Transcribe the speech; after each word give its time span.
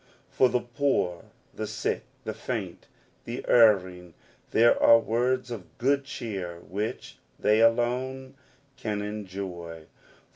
For 0.31 0.49
the 0.49 0.61
poor, 0.61 1.25
the 1.53 1.67
sick, 1.67 2.05
the 2.23 2.33
faint, 2.33 2.87
the 3.25 3.45
erring, 3.47 4.15
there 4.49 4.81
are 4.81 4.97
words 4.97 5.51
of 5.51 5.77
good 5.77 6.05
cheer 6.05 6.59
which 6.61 7.19
they 7.37 7.59
alone 7.59 8.33
can 8.77 9.03
enjoy. 9.03 9.85